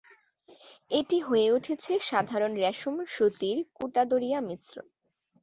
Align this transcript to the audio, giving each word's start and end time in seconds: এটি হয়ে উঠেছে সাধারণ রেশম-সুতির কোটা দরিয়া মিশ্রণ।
এটি 0.91 1.17
হয়ে 1.19 1.47
উঠেছে 1.51 1.91
সাধারণ 2.09 2.51
রেশম-সুতির 2.63 3.57
কোটা 3.77 4.03
দরিয়া 4.05 4.39
মিশ্রণ। 4.41 4.87